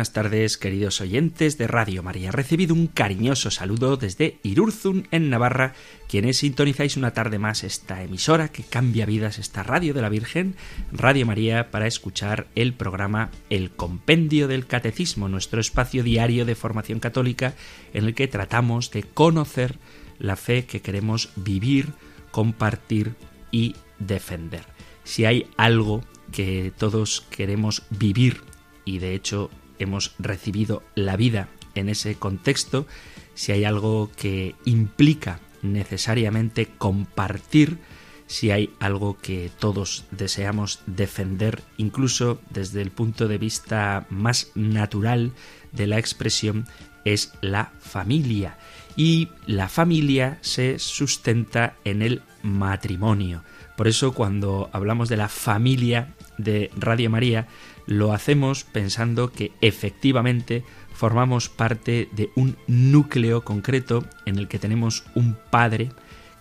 [0.00, 2.32] Buenas tardes, queridos oyentes de Radio María.
[2.32, 5.74] Recibido un cariñoso saludo desde Irurzun, en Navarra,
[6.08, 10.54] quienes sintonizáis una tarde más esta emisora que cambia vidas, esta radio de la Virgen,
[10.90, 16.98] Radio María, para escuchar el programa El Compendio del Catecismo, nuestro espacio diario de formación
[16.98, 17.52] católica
[17.92, 19.76] en el que tratamos de conocer
[20.18, 21.92] la fe que queremos vivir,
[22.30, 23.16] compartir
[23.50, 24.64] y defender.
[25.04, 28.44] Si hay algo que todos queremos vivir
[28.86, 32.86] y de hecho hemos recibido la vida en ese contexto,
[33.34, 37.78] si hay algo que implica necesariamente compartir,
[38.26, 45.32] si hay algo que todos deseamos defender, incluso desde el punto de vista más natural
[45.72, 46.66] de la expresión,
[47.04, 48.58] es la familia.
[48.96, 53.42] Y la familia se sustenta en el matrimonio.
[53.76, 57.48] Por eso cuando hablamos de la familia de Radio María,
[57.90, 60.62] lo hacemos pensando que efectivamente
[60.94, 65.90] formamos parte de un núcleo concreto en el que tenemos un Padre,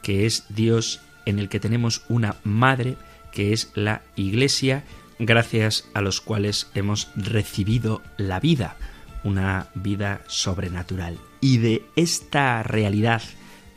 [0.03, 2.97] que es Dios, en el que tenemos una Madre,
[3.31, 4.83] que es la Iglesia,
[5.17, 8.77] gracias a los cuales hemos recibido la vida,
[9.23, 11.17] una vida sobrenatural.
[11.42, 13.23] Y de esta realidad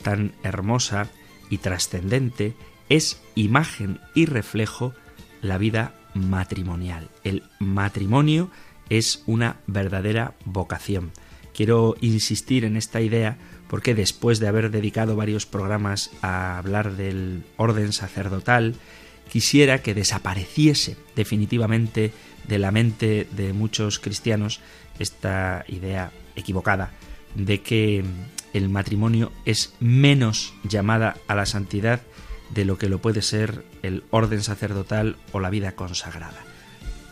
[0.03, 1.09] tan hermosa
[1.49, 2.55] y trascendente
[2.91, 4.93] es imagen y reflejo
[5.41, 7.09] la vida matrimonial.
[7.25, 8.51] El matrimonio
[8.89, 11.13] es una verdadera vocación.
[11.55, 17.45] Quiero insistir en esta idea porque después de haber dedicado varios programas a hablar del
[17.57, 18.75] orden sacerdotal,
[19.31, 22.13] quisiera que desapareciese definitivamente
[22.49, 24.61] de la mente de muchos cristianos
[24.99, 26.91] esta idea equivocada
[27.35, 28.05] de que
[28.53, 32.03] el matrimonio es menos llamada a la santidad
[32.55, 36.45] de lo que lo puede ser el orden sacerdotal o la vida consagrada.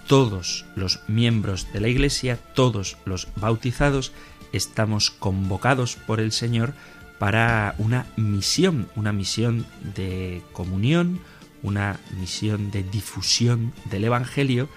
[0.07, 4.13] Todos los miembros de la Iglesia, todos los bautizados,
[4.53, 6.75] estamos convocados por el Señor
[7.19, 11.21] para una misión, una misión de comunión,
[11.63, 14.69] una misión de difusión del Evangelio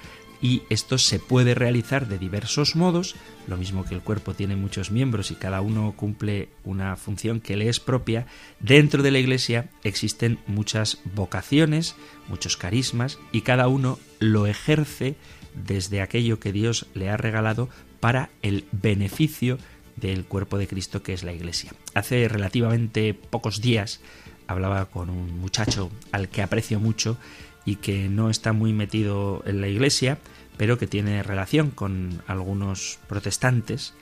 [0.44, 3.16] y esto se puede realizar de diversos modos,
[3.48, 7.56] lo mismo que el cuerpo tiene muchos miembros y cada uno cumple una función que
[7.56, 8.28] le es propia,
[8.60, 11.96] dentro de la Iglesia existen muchas vocaciones,
[12.28, 15.16] muchos carismas y cada uno lo ejerce
[15.56, 17.70] desde aquello que Dios le ha regalado
[18.02, 19.58] para el beneficio
[19.96, 21.72] del cuerpo de Cristo que es la Iglesia.
[21.94, 24.02] Hace relativamente pocos días
[24.48, 27.18] hablaba con un muchacho al que aprecio mucho
[27.66, 30.18] y que no está muy metido en la iglesia,
[30.58, 33.94] pero que tiene relación con algunos protestantes,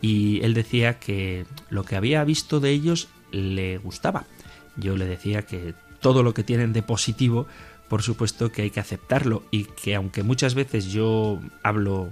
[0.00, 4.24] y él decía que lo que había visto de ellos le gustaba.
[4.76, 7.46] Yo le decía que todo lo que tienen de positivo,
[7.88, 12.10] por supuesto que hay que aceptarlo, y que aunque muchas veces yo hablo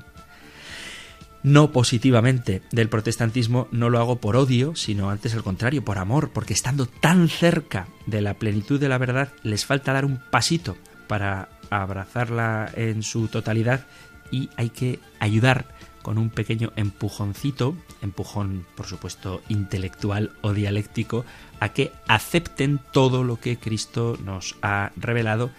[1.45, 6.31] no positivamente del protestantismo, no lo hago por odio, sino antes al contrario, por amor,
[6.33, 10.75] porque estando tan cerca de la plenitud de la verdad, les falta dar un pasito
[11.07, 13.87] para abrazarla en su totalidad
[14.31, 15.67] y hay que ayudar
[16.03, 21.25] con un pequeño empujoncito, empujón por supuesto intelectual o dialéctico,
[21.61, 25.51] a que acepten todo lo que Cristo nos ha revelado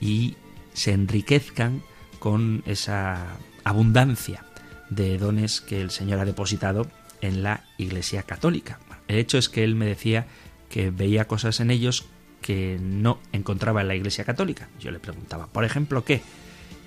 [0.00, 0.36] y
[0.72, 1.82] se enriquezcan
[2.18, 4.44] con esa abundancia
[4.90, 6.88] de dones que el Señor ha depositado
[7.20, 8.80] en la Iglesia Católica.
[9.08, 10.26] El hecho es que él me decía
[10.68, 12.06] que veía cosas en ellos
[12.46, 14.68] que no encontraba en la Iglesia Católica.
[14.78, 16.22] Yo le preguntaba, ¿por ejemplo qué?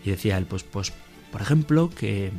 [0.05, 0.93] Y decía él, pues, pues
[1.33, 2.31] por ejemplo, que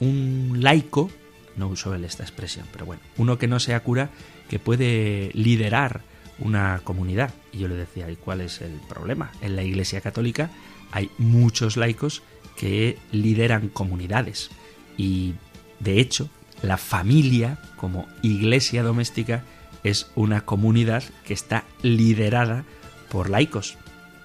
[0.00, 1.10] un laico,
[1.56, 4.10] no uso él esta expresión, pero bueno, uno que no sea cura,
[4.50, 6.02] que puede liderar
[6.38, 7.32] una comunidad.
[7.52, 9.32] Y yo le decía, ¿y cuál es el problema?
[9.40, 10.50] En la Iglesia Católica
[10.92, 12.22] hay muchos laicos
[12.54, 14.50] que lideran comunidades.
[14.98, 15.34] Y
[15.80, 16.28] de hecho,
[16.60, 19.44] la familia como iglesia doméstica
[19.88, 22.64] es una comunidad que está liderada
[23.08, 23.76] por laicos,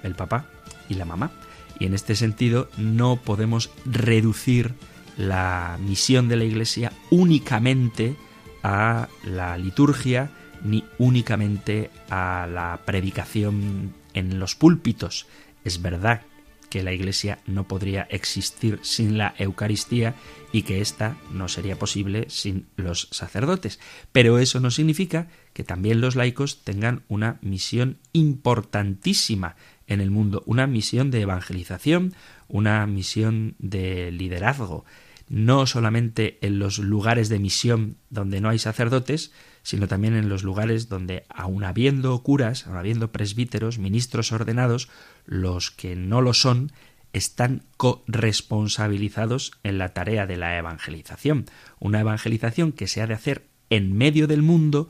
[0.03, 0.45] el papá
[0.89, 1.31] y la mamá.
[1.79, 4.73] Y en este sentido no podemos reducir
[5.17, 8.15] la misión de la Iglesia únicamente
[8.63, 10.31] a la liturgia
[10.63, 15.27] ni únicamente a la predicación en los púlpitos.
[15.65, 16.21] Es verdad
[16.69, 20.15] que la Iglesia no podría existir sin la Eucaristía
[20.53, 23.79] y que ésta no sería posible sin los sacerdotes.
[24.13, 29.55] Pero eso no significa que también los laicos tengan una misión importantísima
[29.87, 32.13] en el mundo, una misión de evangelización,
[32.47, 34.85] una misión de liderazgo,
[35.27, 39.31] no solamente en los lugares de misión donde no hay sacerdotes,
[39.63, 44.89] sino también en los lugares donde, aun habiendo curas, aun habiendo presbíteros, ministros ordenados,
[45.25, 46.71] los que no lo son
[47.13, 51.45] están corresponsabilizados en la tarea de la evangelización.
[51.79, 54.89] Una evangelización que se ha de hacer en medio del mundo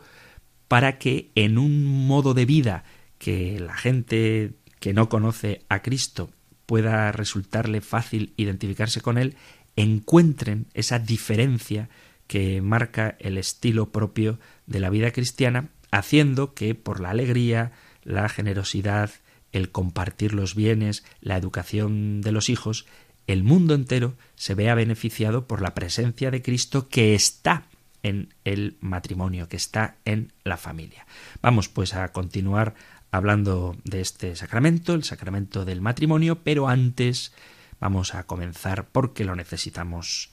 [0.67, 2.83] para que en un modo de vida
[3.17, 6.31] que la gente que no conoce a Cristo
[6.65, 9.35] pueda resultarle fácil identificarse con él,
[9.75, 11.89] encuentren esa diferencia
[12.27, 17.71] que marca el estilo propio de la vida cristiana, haciendo que por la alegría,
[18.03, 19.11] la generosidad,
[19.53, 22.85] el compartir los bienes, la educación de los hijos,
[23.25, 27.67] el mundo entero se vea beneficiado por la presencia de Cristo que está
[28.01, 31.07] en el matrimonio, que está en la familia.
[31.41, 32.75] Vamos pues a continuar
[33.11, 37.31] hablando de este sacramento, el sacramento del matrimonio, pero antes
[37.79, 40.31] vamos a comenzar porque lo necesitamos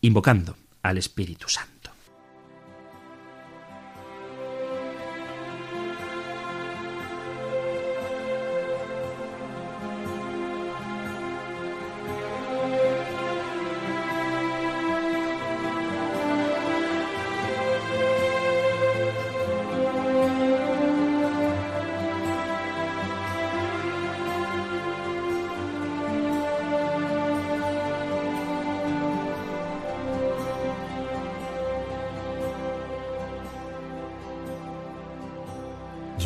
[0.00, 1.75] invocando al Espíritu Santo.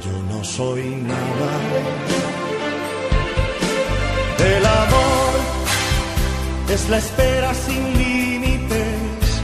[0.00, 1.50] yo no soy nada.
[4.56, 5.32] El amor
[6.68, 9.42] es la espera sin límites,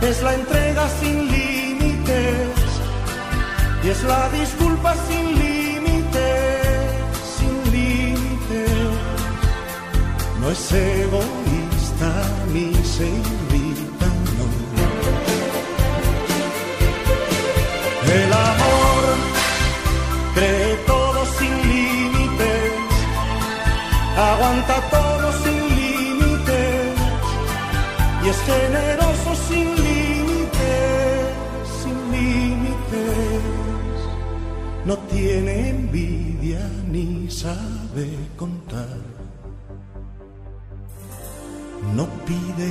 [0.00, 2.48] es la entrega sin límites
[3.84, 6.62] y es la disculpa sin límites,
[7.36, 8.70] sin límites.
[10.40, 12.12] No es egoísta
[12.52, 13.37] ni se
[24.48, 26.96] aguanta todo sin límites
[28.24, 31.28] y es generoso sin límites,
[31.82, 33.42] sin límites.
[34.86, 36.60] No tiene envidia
[36.90, 38.96] ni sabe contar.
[41.94, 42.70] No pide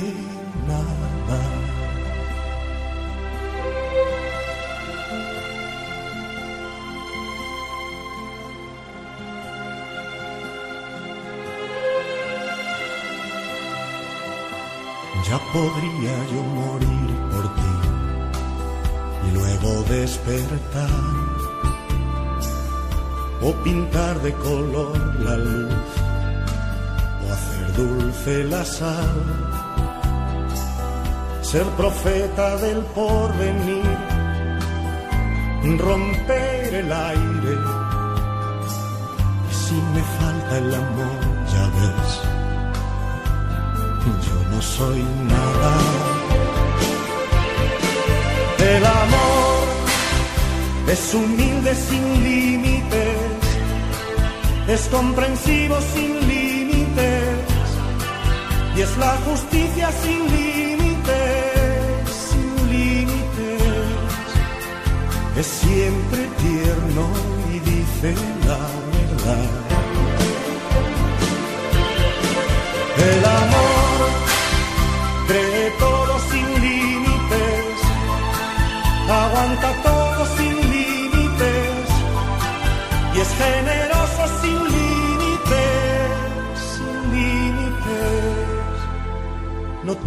[15.28, 17.74] ya podría yo morir por ti
[19.26, 20.88] y luego despertar
[23.42, 25.88] o pintar de color la luz
[27.22, 29.16] o hacer dulce la sal,
[31.42, 33.98] ser profeta del porvenir,
[35.78, 37.54] romper el aire.
[39.50, 41.17] Y si me falta el amor
[44.58, 45.02] no soy
[45.34, 45.72] nada.
[48.74, 49.64] El amor
[50.94, 53.42] es humilde sin límites,
[54.74, 57.38] es comprensivo sin límites
[58.76, 63.62] y es la justicia sin límites, sin límites.
[65.40, 67.04] Es siempre tierno
[67.54, 68.08] y dice
[68.48, 68.62] la
[68.96, 69.50] verdad.
[73.10, 73.37] El amor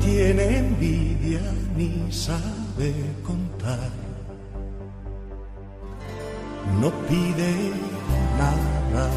[0.03, 1.41] tiene envidia
[1.75, 2.93] ni sabe
[3.25, 3.89] contar,
[6.79, 7.51] no pide
[8.37, 9.09] nada.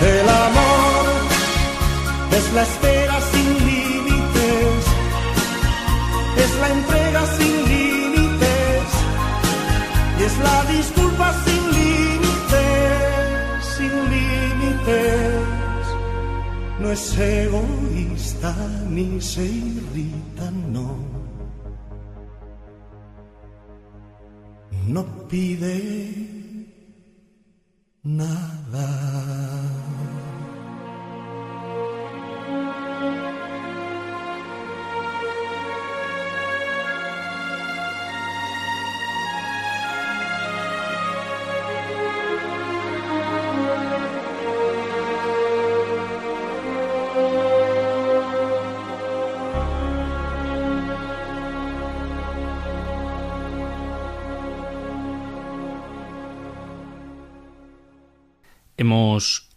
[0.00, 0.28] El
[2.54, 4.84] la espera sin límites,
[6.44, 8.86] es la entrega sin límites
[10.20, 12.96] y es la disculpa sin límites,
[13.76, 15.42] sin límites.
[16.78, 17.00] No es
[18.44, 20.96] egoísta ni se irrita, no.
[24.86, 26.14] No pide
[28.02, 28.53] nada.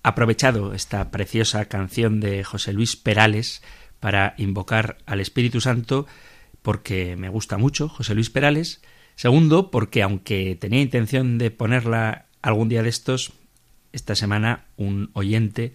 [0.04, 3.62] Aprovechado esta preciosa canción de José Luis Perales
[4.00, 6.06] para invocar al Espíritu Santo
[6.62, 8.82] porque me gusta mucho José Luis Perales.
[9.16, 13.34] Segundo, porque aunque tenía intención de ponerla algún día de estos,
[13.94, 15.74] esta semana un oyente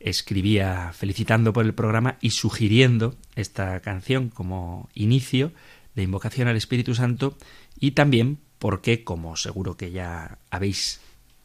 [0.00, 5.52] escribía felicitando por el programa y sugiriendo esta canción como inicio
[5.94, 7.36] de invocación al Espíritu Santo
[7.80, 11.00] y también porque, como seguro que ya habéis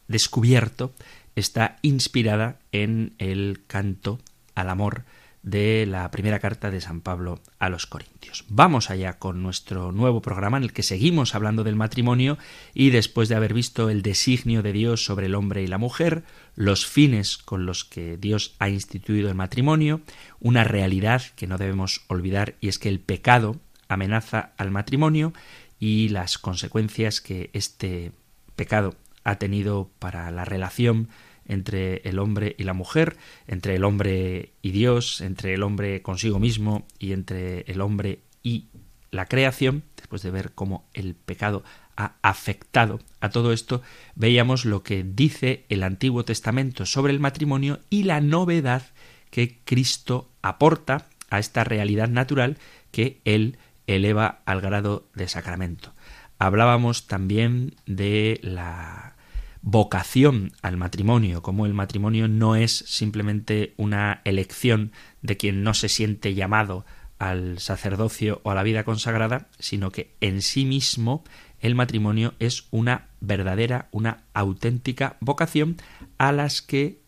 [0.08, 0.92] descubierto,
[1.36, 4.18] está inspirada en el canto
[4.54, 5.04] al amor
[5.42, 8.44] de la primera carta de San Pablo a los Corintios.
[8.48, 12.36] Vamos allá con nuestro nuevo programa en el que seguimos hablando del matrimonio
[12.74, 16.24] y después de haber visto el designio de Dios sobre el hombre y la mujer,
[16.56, 20.02] los fines con los que Dios ha instituido el matrimonio,
[20.40, 23.56] una realidad que no debemos olvidar y es que el pecado
[23.88, 25.32] amenaza al matrimonio
[25.78, 28.12] y las consecuencias que este
[28.56, 28.94] pecado
[29.24, 31.08] ha tenido para la relación
[31.46, 36.38] entre el hombre y la mujer, entre el hombre y Dios, entre el hombre consigo
[36.38, 38.68] mismo y entre el hombre y
[39.10, 41.64] la creación, después de ver cómo el pecado
[41.96, 43.82] ha afectado a todo esto,
[44.14, 48.82] veíamos lo que dice el Antiguo Testamento sobre el matrimonio y la novedad
[49.30, 52.58] que Cristo aporta a esta realidad natural
[52.92, 55.92] que Él eleva al grado de sacramento.
[56.40, 59.14] Hablábamos también de la
[59.60, 65.90] vocación al matrimonio, como el matrimonio no es simplemente una elección de quien no se
[65.90, 66.86] siente llamado
[67.18, 71.24] al sacerdocio o a la vida consagrada, sino que en sí mismo
[71.60, 75.76] el matrimonio es una verdadera, una auténtica vocación
[76.16, 77.02] a las que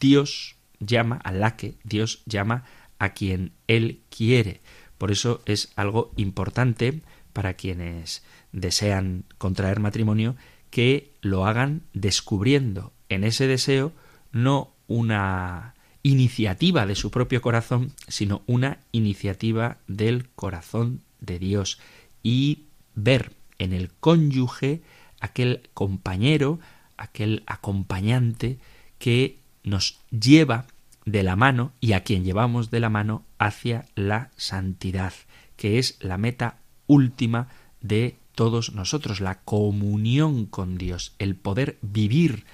[0.00, 2.64] Dios llama, a la que Dios llama
[2.98, 4.62] a quien Él quiere.
[4.98, 7.02] Por eso es algo importante
[7.32, 8.24] para quienes
[8.54, 10.36] desean contraer matrimonio
[10.70, 13.92] que lo hagan descubriendo en ese deseo
[14.32, 21.78] no una iniciativa de su propio corazón, sino una iniciativa del corazón de Dios.
[22.22, 24.82] Y ver en el cónyuge
[25.20, 26.60] aquel compañero,
[26.96, 28.58] aquel acompañante
[28.98, 30.66] que nos lleva
[31.06, 35.12] de la mano y a quien llevamos de la mano hacia la santidad,
[35.56, 37.48] que es la meta última
[37.80, 42.44] de todos nosotros, la comunión con Dios, el poder vivir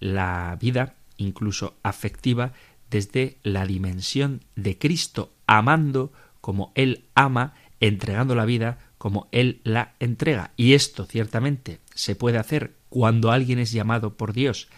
[0.00, 2.52] la vida, incluso afectiva,
[2.90, 9.94] desde la dimensión de Cristo, amando como Él ama, entregando la vida como Él la
[10.00, 10.52] entrega.
[10.56, 14.68] Y esto ciertamente se puede hacer cuando alguien es llamado por Dios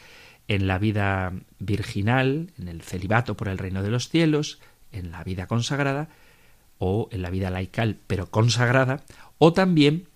[0.49, 4.59] en la vida virginal, en el celibato por el reino de los cielos,
[4.91, 6.09] en la vida consagrada,
[6.79, 9.05] o en la vida laical pero consagrada,
[9.39, 10.09] o también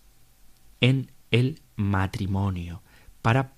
[0.84, 2.82] en el matrimonio,
[3.22, 3.54] para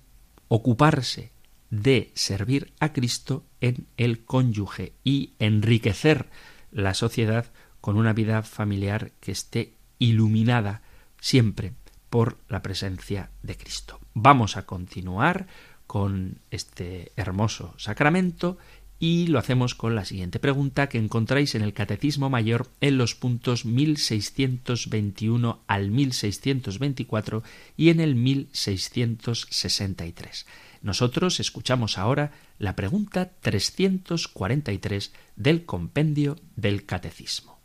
[0.47, 1.33] ocuparse
[1.69, 6.29] de servir a Cristo en el cónyuge y enriquecer
[6.71, 10.83] la sociedad con una vida familiar que esté iluminada
[11.19, 11.73] siempre
[12.09, 13.99] por la presencia de Cristo.
[14.13, 15.47] Vamos a continuar
[15.85, 18.57] con este hermoso sacramento
[18.99, 23.15] y lo hacemos con la siguiente pregunta que encontráis en el Catecismo Mayor en los
[23.15, 27.43] puntos 1621 al 1624
[27.75, 30.45] y en el 1663.
[30.81, 37.57] Nosotros escuchamos ahora la pregunta 343 del compendio del Catecismo.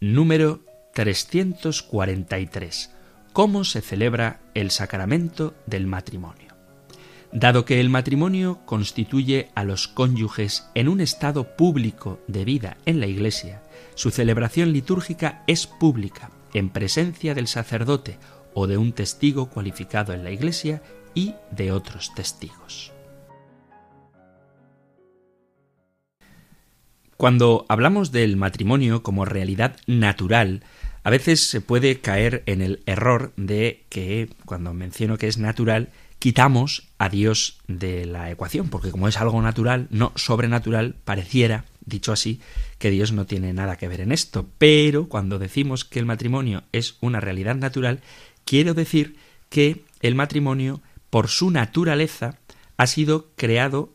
[0.00, 0.62] Número
[0.94, 2.90] 343.
[3.32, 6.43] ¿Cómo se celebra el sacramento del matrimonio?
[7.34, 13.00] Dado que el matrimonio constituye a los cónyuges en un estado público de vida en
[13.00, 13.60] la Iglesia,
[13.96, 18.18] su celebración litúrgica es pública, en presencia del sacerdote
[18.54, 20.80] o de un testigo cualificado en la Iglesia
[21.12, 22.92] y de otros testigos.
[27.16, 30.62] Cuando hablamos del matrimonio como realidad natural,
[31.02, 35.90] a veces se puede caer en el error de que cuando menciono que es natural,
[36.24, 42.12] quitamos a Dios de la ecuación, porque como es algo natural, no sobrenatural, pareciera, dicho
[42.12, 42.40] así,
[42.78, 44.48] que Dios no tiene nada que ver en esto.
[44.56, 48.00] Pero cuando decimos que el matrimonio es una realidad natural,
[48.46, 49.18] quiero decir
[49.50, 52.38] que el matrimonio, por su naturaleza,
[52.78, 53.92] ha sido creado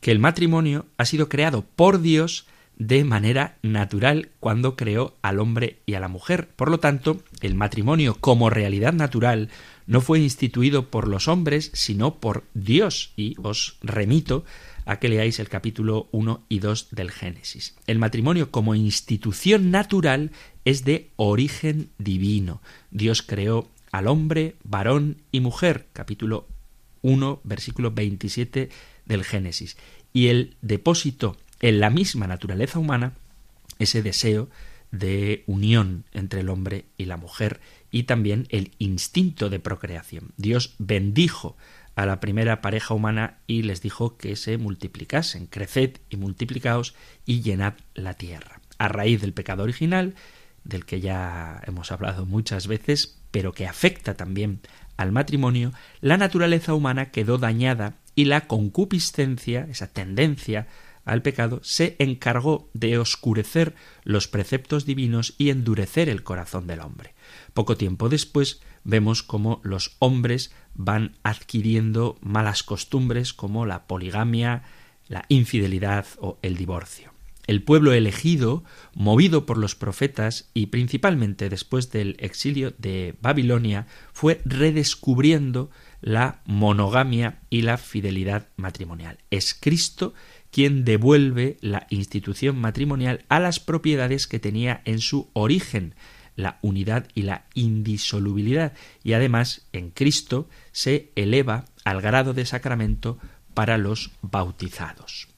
[0.00, 2.46] que el matrimonio ha sido creado por Dios
[2.78, 6.48] de manera natural cuando creó al hombre y a la mujer.
[6.54, 9.50] Por lo tanto, el matrimonio como realidad natural
[9.86, 13.12] no fue instituido por los hombres, sino por Dios.
[13.16, 14.44] Y os remito
[14.86, 17.74] a que leáis el capítulo 1 y 2 del Génesis.
[17.86, 20.30] El matrimonio como institución natural
[20.64, 22.62] es de origen divino.
[22.90, 26.46] Dios creó al hombre, varón y mujer, capítulo
[27.02, 28.68] 1, versículo 27
[29.04, 29.76] del Génesis.
[30.12, 33.12] Y el depósito en la misma naturaleza humana
[33.78, 34.48] ese deseo
[34.90, 37.60] de unión entre el hombre y la mujer
[37.90, 40.32] y también el instinto de procreación.
[40.36, 41.56] Dios bendijo
[41.94, 46.94] a la primera pareja humana y les dijo que se multiplicasen, creced y multiplicaos
[47.26, 48.60] y llenad la tierra.
[48.78, 50.14] A raíz del pecado original,
[50.64, 54.60] del que ya hemos hablado muchas veces, pero que afecta también
[54.96, 60.66] al matrimonio, la naturaleza humana quedó dañada y la concupiscencia, esa tendencia
[61.08, 63.74] al pecado, se encargó de oscurecer
[64.04, 67.14] los preceptos divinos y endurecer el corazón del hombre.
[67.54, 74.62] Poco tiempo después vemos cómo los hombres van adquiriendo malas costumbres como la poligamia,
[75.08, 77.12] la infidelidad o el divorcio.
[77.48, 78.62] El pueblo elegido,
[78.94, 85.70] movido por los profetas y principalmente después del exilio de Babilonia, fue redescubriendo
[86.02, 89.16] la monogamia y la fidelidad matrimonial.
[89.30, 90.12] Es Cristo
[90.50, 95.94] quien devuelve la institución matrimonial a las propiedades que tenía en su origen,
[96.36, 103.18] la unidad y la indisolubilidad, y además en Cristo se eleva al grado de sacramento
[103.54, 105.28] para los bautizados.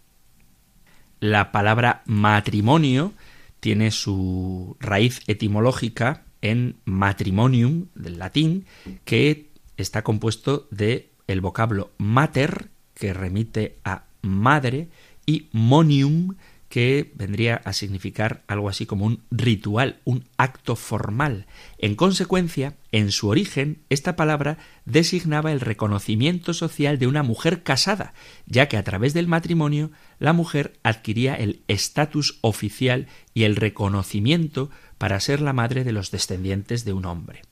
[1.20, 3.12] La palabra matrimonio
[3.61, 8.66] tiene su raíz etimológica en matrimonium, del latín,
[9.05, 14.88] que está compuesto de el vocablo mater, que remite a madre,
[15.26, 16.35] y monium,
[16.70, 21.46] que vendría a significar algo así como un ritual, un acto formal.
[21.78, 28.14] En consecuencia, en su origen, esta palabra designaba el reconocimiento social de una mujer casada,
[28.46, 34.70] ya que a través del matrimonio la mujer adquiría el estatus oficial y el reconocimiento
[34.96, 37.42] para ser la madre de los descendientes de un hombre.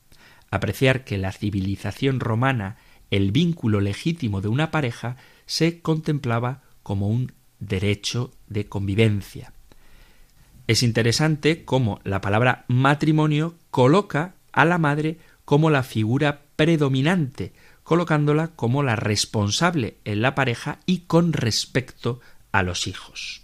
[0.49, 2.77] Apreciar que la civilización romana
[3.11, 5.17] el vínculo legítimo de una pareja
[5.49, 9.51] se contemplaba como un derecho de convivencia.
[10.67, 18.49] Es interesante cómo la palabra matrimonio coloca a la madre como la figura predominante, colocándola
[18.49, 23.41] como la responsable en la pareja y con respecto a los hijos.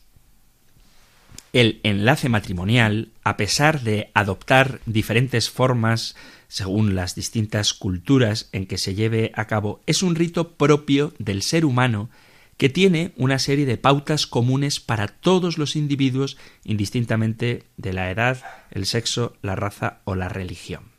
[1.54, 6.16] El enlace matrimonial, a pesar de adoptar diferentes formas
[6.48, 11.42] según las distintas culturas en que se lleve a cabo, es un rito propio del
[11.42, 12.10] ser humano
[12.58, 18.44] que tiene una serie de pautas comunes para todos los individuos indistintamente de la edad,
[18.72, 20.96] el sexo, la raza o la religión.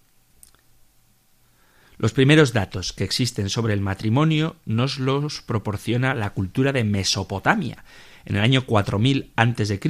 [1.99, 7.85] Los primeros datos que existen sobre el matrimonio nos los proporciona la cultura de Mesopotamia.
[8.27, 9.81] En el año 4000 a.C.,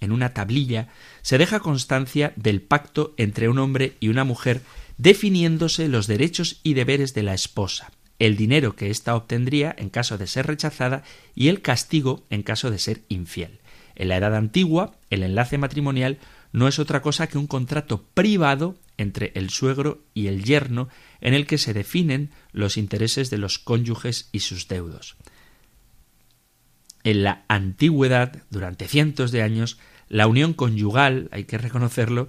[0.00, 0.88] en una tablilla,
[1.20, 4.62] se deja constancia del pacto entre un hombre y una mujer
[5.02, 7.90] definiéndose los derechos y deberes de la esposa
[8.22, 11.02] el dinero que ésta obtendría en caso de ser rechazada
[11.34, 13.58] y el castigo en caso de ser infiel.
[13.96, 16.18] En la Edad Antigua, el enlace matrimonial
[16.52, 20.88] no es otra cosa que un contrato privado entre el suegro y el yerno
[21.20, 25.16] en el que se definen los intereses de los cónyuges y sus deudos.
[27.02, 32.28] En la antigüedad, durante cientos de años, la unión conyugal, hay que reconocerlo,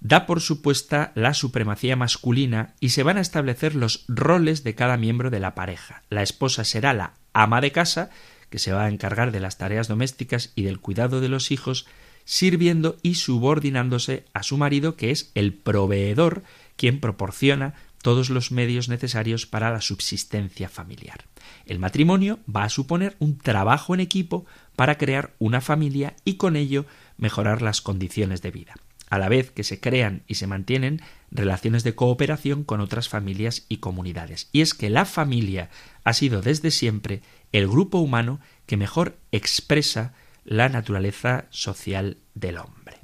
[0.00, 4.96] da por supuesta la supremacía masculina y se van a establecer los roles de cada
[4.96, 6.02] miembro de la pareja.
[6.08, 8.10] La esposa será la ama de casa,
[8.50, 11.86] que se va a encargar de las tareas domésticas y del cuidado de los hijos,
[12.24, 16.42] sirviendo y subordinándose a su marido, que es el proveedor,
[16.76, 21.24] quien proporciona todos los medios necesarios para la subsistencia familiar.
[21.66, 26.54] El matrimonio va a suponer un trabajo en equipo para crear una familia y con
[26.54, 28.74] ello mejorar las condiciones de vida.
[29.10, 33.64] A la vez que se crean y se mantienen relaciones de cooperación con otras familias
[33.68, 34.48] y comunidades.
[34.52, 35.70] Y es que la familia
[36.04, 42.98] ha sido desde siempre el grupo humano que mejor expresa la naturaleza social del hombre.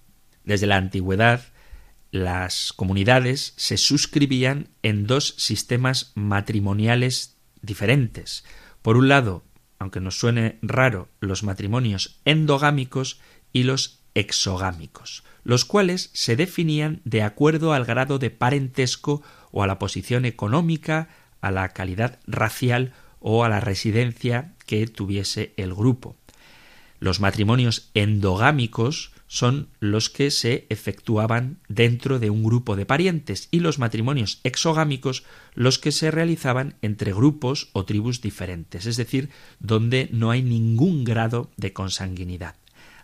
[0.45, 1.43] Desde la antigüedad,
[2.11, 8.45] las comunidades se suscribían en dos sistemas matrimoniales diferentes.
[8.83, 9.45] Por un lado,
[9.79, 13.21] aunque nos suene raro, los matrimonios endogámicos
[13.53, 19.67] y los exogámicos, los cuales se definían de acuerdo al grado de parentesco o a
[19.67, 21.09] la posición económica,
[21.41, 26.17] a la calidad racial o a la residencia que tuviese el grupo.
[26.99, 33.61] Los matrimonios endogámicos son los que se efectuaban dentro de un grupo de parientes y
[33.61, 40.09] los matrimonios exogámicos los que se realizaban entre grupos o tribus diferentes, es decir, donde
[40.13, 42.55] no hay ningún grado de consanguinidad.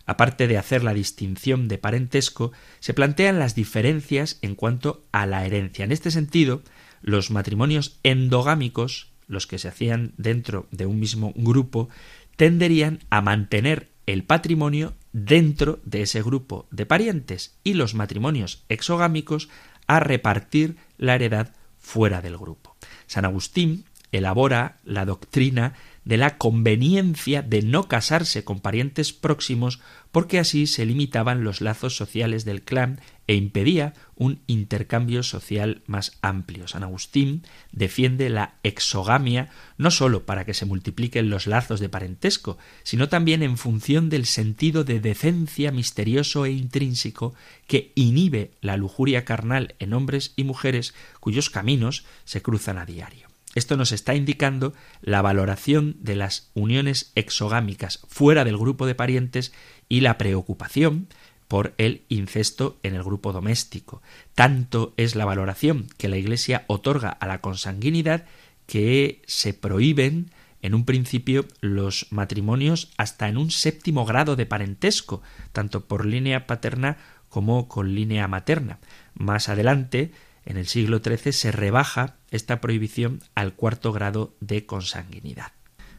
[0.05, 5.45] Aparte de hacer la distinción de parentesco, se plantean las diferencias en cuanto a la
[5.45, 5.85] herencia.
[5.85, 6.61] En este sentido,
[7.01, 11.89] los matrimonios endogámicos, los que se hacían dentro de un mismo grupo,
[12.35, 19.49] tenderían a mantener el patrimonio dentro de ese grupo de parientes y los matrimonios exogámicos
[19.87, 22.75] a repartir la heredad fuera del grupo.
[23.07, 29.79] San Agustín elabora la doctrina de la conveniencia de no casarse con parientes próximos
[30.11, 36.17] porque así se limitaban los lazos sociales del clan e impedía un intercambio social más
[36.21, 36.67] amplio.
[36.67, 42.57] San Agustín defiende la exogamia no sólo para que se multipliquen los lazos de parentesco,
[42.83, 47.33] sino también en función del sentido de decencia misterioso e intrínseco
[47.67, 53.30] que inhibe la lujuria carnal en hombres y mujeres cuyos caminos se cruzan a diario.
[53.53, 59.51] Esto nos está indicando la valoración de las uniones exogámicas fuera del grupo de parientes
[59.89, 61.07] y la preocupación
[61.49, 64.01] por el incesto en el grupo doméstico.
[64.35, 68.25] Tanto es la valoración que la Iglesia otorga a la consanguinidad
[68.67, 75.21] que se prohíben en un principio los matrimonios hasta en un séptimo grado de parentesco,
[75.51, 78.79] tanto por línea paterna como con línea materna.
[79.13, 80.11] Más adelante
[80.45, 85.51] en el siglo XIII se rebaja esta prohibición al cuarto grado de consanguinidad.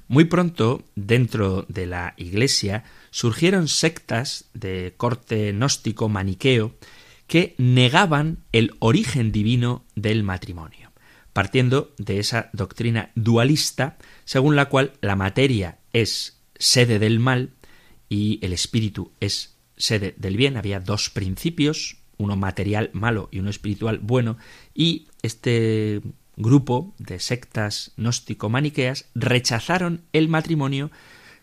[0.08, 6.74] Muy pronto, dentro de la Iglesia, surgieron sectas de corte gnóstico maniqueo
[7.26, 10.92] que negaban el origen divino del matrimonio,
[11.32, 17.54] partiendo de esa doctrina dualista según la cual la materia es sede del mal
[18.08, 20.56] y el espíritu es sede del bien.
[20.58, 24.36] Había dos principios, uno material malo y uno espiritual bueno,
[24.74, 26.02] y este
[26.36, 30.90] grupo de sectas gnóstico-maniqueas rechazaron el matrimonio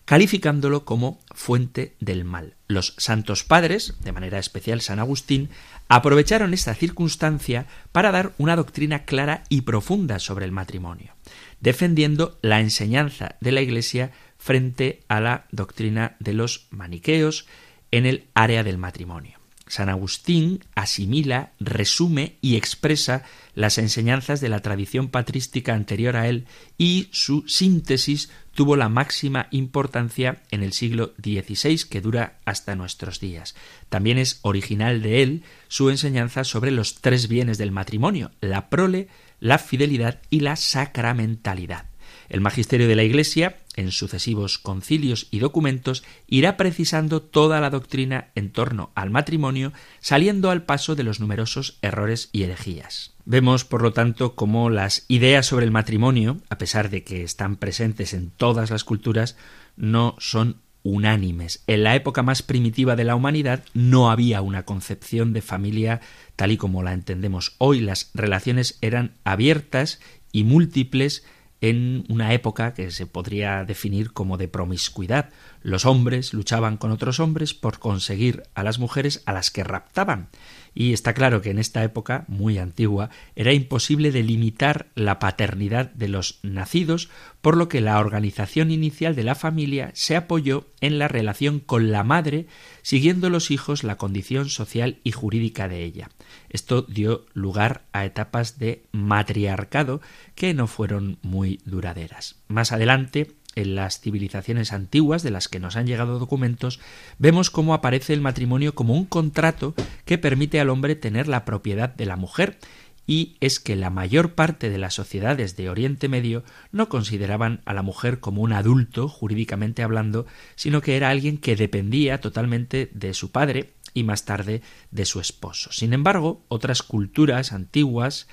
[0.04, 2.54] calificándolo como fuente del mal.
[2.66, 5.50] Los santos padres, de manera especial San Agustín,
[5.88, 11.14] aprovecharon esta circunstancia para dar una doctrina clara y profunda sobre el matrimonio,
[11.60, 17.46] defendiendo la enseñanza de la Iglesia frente a la doctrina de los maniqueos
[17.92, 19.39] en el área del matrimonio.
[19.70, 23.22] San Agustín asimila, resume y expresa
[23.54, 29.46] las enseñanzas de la tradición patrística anterior a él y su síntesis tuvo la máxima
[29.52, 33.54] importancia en el siglo XVI que dura hasta nuestros días.
[33.88, 39.06] También es original de él su enseñanza sobre los tres bienes del matrimonio, la prole,
[39.38, 41.89] la fidelidad y la sacramentalidad.
[42.30, 48.28] El magisterio de la Iglesia, en sucesivos concilios y documentos, irá precisando toda la doctrina
[48.36, 53.14] en torno al matrimonio, saliendo al paso de los numerosos errores y herejías.
[53.24, 57.56] Vemos, por lo tanto, cómo las ideas sobre el matrimonio, a pesar de que están
[57.56, 59.36] presentes en todas las culturas,
[59.76, 61.64] no son unánimes.
[61.66, 66.00] En la época más primitiva de la humanidad no había una concepción de familia
[66.36, 67.80] tal y como la entendemos hoy.
[67.80, 70.00] Las relaciones eran abiertas
[70.32, 71.24] y múltiples
[71.60, 75.30] en una época que se podría definir como de promiscuidad.
[75.62, 80.28] Los hombres luchaban con otros hombres por conseguir a las mujeres a las que raptaban.
[80.74, 86.08] Y está claro que en esta época, muy antigua, era imposible delimitar la paternidad de
[86.08, 91.08] los nacidos, por lo que la organización inicial de la familia se apoyó en la
[91.08, 92.46] relación con la madre,
[92.82, 96.10] siguiendo los hijos la condición social y jurídica de ella.
[96.48, 100.00] Esto dio lugar a etapas de matriarcado
[100.34, 102.36] que no fueron muy duraderas.
[102.48, 106.80] Más adelante, en las civilizaciones antiguas de las que nos han llegado documentos,
[107.18, 111.94] vemos cómo aparece el matrimonio como un contrato que permite al hombre tener la propiedad
[111.94, 112.58] de la mujer
[113.06, 117.74] y es que la mayor parte de las sociedades de Oriente Medio no consideraban a
[117.74, 123.12] la mujer como un adulto, jurídicamente hablando, sino que era alguien que dependía totalmente de
[123.14, 125.72] su padre, y más tarde de su esposo.
[125.72, 128.28] Sin embargo, otras culturas antiguas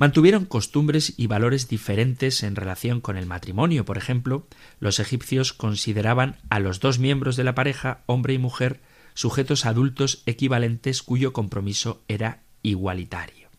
[0.00, 3.84] mantuvieron costumbres y valores diferentes en relación con el matrimonio.
[3.84, 4.46] Por ejemplo,
[4.78, 8.80] los egipcios consideraban a los dos miembros de la pareja, hombre y mujer,
[9.12, 13.50] sujetos adultos equivalentes cuyo compromiso era igualitario.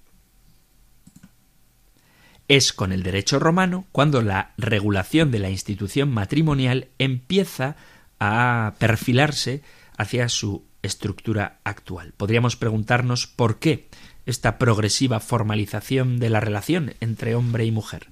[2.47, 7.75] Es con el derecho romano cuando la regulación de la institución matrimonial empieza
[8.19, 9.61] a perfilarse
[9.95, 12.13] hacia su estructura actual.
[12.17, 13.89] Podríamos preguntarnos por qué
[14.25, 18.07] esta progresiva formalización de la relación entre hombre y mujer.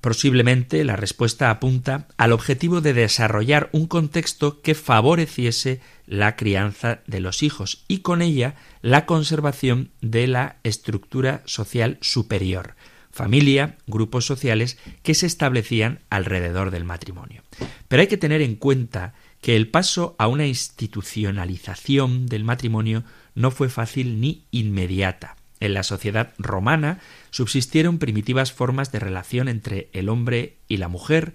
[0.00, 7.20] Posiblemente la respuesta apunta al objetivo de desarrollar un contexto que favoreciese la crianza de
[7.20, 12.76] los hijos y con ella la conservación de la estructura social superior,
[13.10, 17.42] familia, grupos sociales que se establecían alrededor del matrimonio.
[17.88, 23.04] Pero hay que tener en cuenta que el paso a una institucionalización del matrimonio
[23.36, 25.36] no fue fácil ni inmediata.
[25.60, 26.98] En la sociedad romana
[27.30, 31.34] subsistieron primitivas formas de relación entre el hombre y la mujer,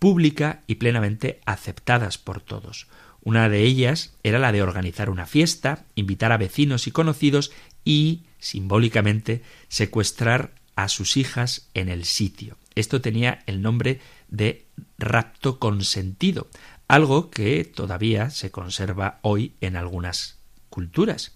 [0.00, 2.88] pública y plenamente aceptadas por todos.
[3.22, 7.52] Una de ellas era la de organizar una fiesta, invitar a vecinos y conocidos
[7.84, 12.56] y, simbólicamente, secuestrar a sus hijas en el sitio.
[12.74, 14.66] Esto tenía el nombre de
[14.98, 16.48] rapto consentido,
[16.88, 20.41] algo que todavía se conserva hoy en algunas
[20.72, 21.32] culturas.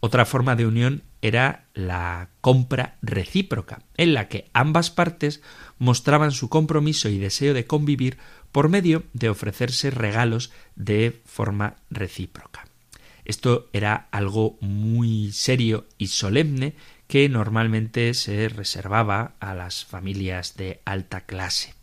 [0.00, 5.40] Otra forma de unión era la compra recíproca, en la que ambas partes
[5.78, 8.18] mostraban su compromiso y deseo de convivir
[8.52, 12.66] por medio de ofrecerse regalos de forma recíproca.
[13.24, 16.74] Esto era algo muy serio y solemne
[17.06, 21.74] que normalmente se reservaba a las familias de alta clase.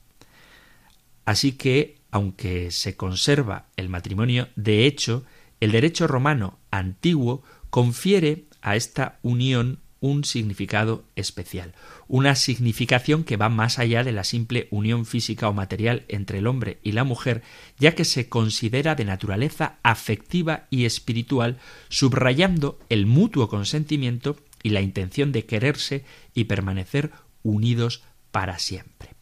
[1.25, 5.25] Así que, aunque se conserva el matrimonio de hecho,
[5.59, 11.73] el derecho romano antiguo confiere a esta unión un significado especial,
[12.07, 16.47] una significación que va más allá de la simple unión física o material entre el
[16.47, 17.41] hombre y la mujer,
[17.79, 21.57] ya que se considera de naturaleza afectiva y espiritual,
[21.89, 27.11] subrayando el mutuo consentimiento y la intención de quererse y permanecer
[27.43, 29.15] unidos para siempre.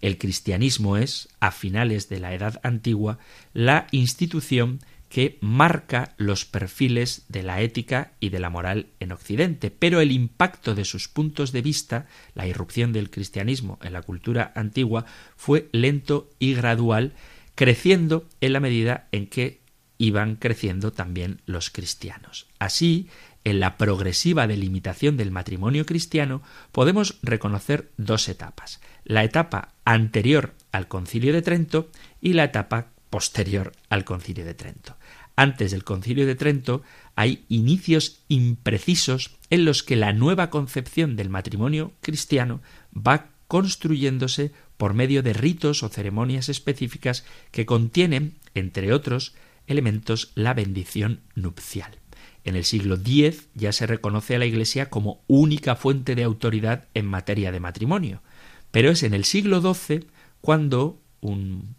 [0.00, 3.18] El cristianismo es, a finales de la Edad Antigua,
[3.52, 9.72] la institución que marca los perfiles de la ética y de la moral en Occidente,
[9.72, 14.52] pero el impacto de sus puntos de vista, la irrupción del cristianismo en la cultura
[14.54, 15.04] antigua,
[15.36, 17.12] fue lento y gradual,
[17.56, 19.60] creciendo en la medida en que
[19.98, 22.46] iban creciendo también los cristianos.
[22.60, 23.08] Así,
[23.42, 30.86] en la progresiva delimitación del matrimonio cristiano podemos reconocer dos etapas, la etapa anterior al
[30.86, 34.99] concilio de Trento y la etapa posterior al concilio de Trento
[35.36, 36.82] antes del concilio de Trento,
[37.14, 42.60] hay inicios imprecisos en los que la nueva concepción del matrimonio cristiano
[42.94, 49.34] va construyéndose por medio de ritos o ceremonias específicas que contienen, entre otros
[49.66, 51.98] elementos, la bendición nupcial.
[52.44, 56.86] En el siglo X ya se reconoce a la Iglesia como única fuente de autoridad
[56.94, 58.22] en materia de matrimonio,
[58.70, 60.06] pero es en el siglo XII
[60.40, 61.74] cuando un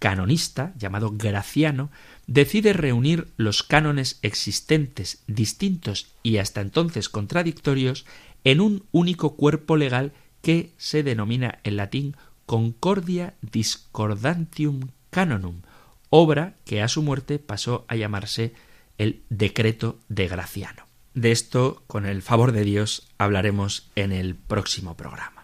[0.00, 1.90] canonista llamado Graciano
[2.26, 8.06] decide reunir los cánones existentes, distintos y hasta entonces contradictorios,
[8.42, 15.60] en un único cuerpo legal que se denomina en latín Concordia Discordantium Canonum,
[16.08, 18.54] obra que a su muerte pasó a llamarse
[18.96, 20.86] el Decreto de Graciano.
[21.14, 25.39] De esto, con el favor de Dios, hablaremos en el próximo programa.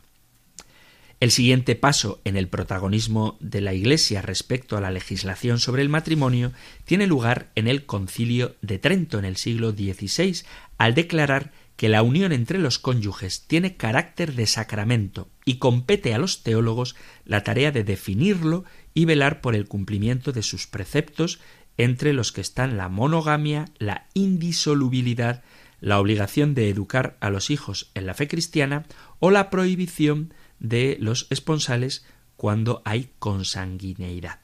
[1.19, 5.89] El siguiente paso en el protagonismo de la Iglesia respecto a la legislación sobre el
[5.89, 6.53] matrimonio
[6.85, 10.43] tiene lugar en el Concilio de Trento en el siglo XVI,
[10.77, 16.19] al declarar que la unión entre los cónyuges tiene carácter de sacramento y compete a
[16.19, 21.41] los teólogos la tarea de definirlo y velar por el cumplimiento de sus preceptos,
[21.79, 25.43] entre los que están la monogamia, la indisolubilidad,
[25.81, 28.85] la obligación de educar a los hijos en la fe cristiana
[29.19, 32.05] o la prohibición de los esponsales
[32.37, 34.41] cuando hay consanguineidad.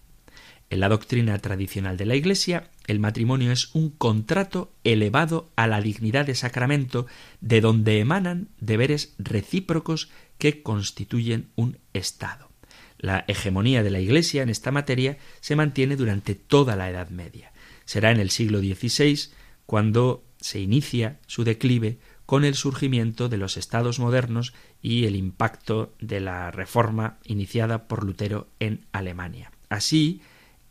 [0.71, 5.83] En la doctrina tradicional de la Iglesia, el matrimonio es un contrato elevado a la
[5.83, 7.07] dignidad de sacramento,
[7.43, 12.49] de donde emanan deberes recíprocos que constituyen un Estado.
[12.97, 17.53] La hegemonía de la Iglesia en esta materia se mantiene durante toda la Edad Media.
[17.85, 19.31] Será en el siglo XVI
[19.67, 25.95] cuando se inicia su declive con el surgimiento de los estados modernos y el impacto
[26.01, 29.53] de la reforma iniciada por Lutero en Alemania.
[29.69, 30.21] Así,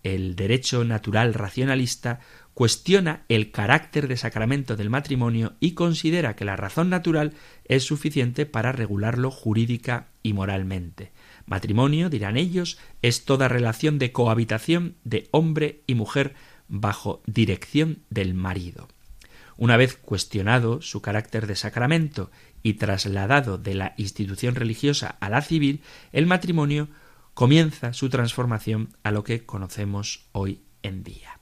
[0.04, 2.19] el derecho natural racionalista
[2.54, 7.34] cuestiona el carácter de sacramento del matrimonio y considera que la razón natural
[7.65, 11.12] es suficiente para regularlo jurídica y moralmente.
[11.45, 16.36] Matrimonio, dirán ellos, es toda relación de cohabitación de hombre y mujer
[16.67, 18.88] bajo dirección del marido.
[19.58, 22.32] Una vez cuestionado su carácter de sacramento
[22.63, 26.89] y trasladado de la institución religiosa a la civil, el matrimonio
[27.34, 31.39] comienza su transformación a lo que conocemos hoy en día.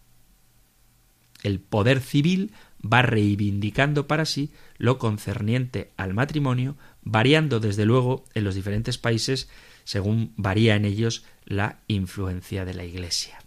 [1.44, 2.52] El poder civil
[2.82, 9.50] va reivindicando para sí lo concerniente al matrimonio, variando desde luego en los diferentes países
[9.84, 13.40] según varía en ellos la influencia de la Iglesia.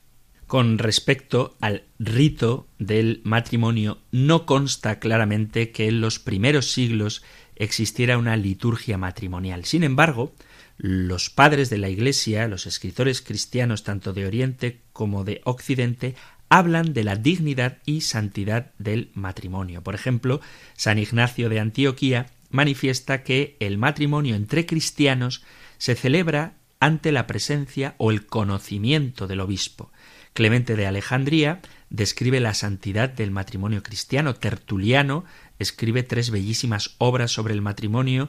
[0.48, 7.22] Con respecto al rito del matrimonio, no consta claramente que en los primeros siglos
[7.62, 9.64] existiera una liturgia matrimonial.
[9.64, 10.34] Sin embargo,
[10.78, 16.16] los padres de la Iglesia, los escritores cristianos tanto de Oriente como de Occidente,
[16.48, 19.82] hablan de la dignidad y santidad del matrimonio.
[19.82, 20.40] Por ejemplo,
[20.74, 25.44] San Ignacio de Antioquía manifiesta que el matrimonio entre cristianos
[25.78, 29.92] se celebra ante la presencia o el conocimiento del obispo.
[30.34, 34.34] Clemente de Alejandría describe la santidad del matrimonio cristiano.
[34.34, 35.24] Tertuliano
[35.62, 38.28] escribe tres bellísimas obras sobre el matrimonio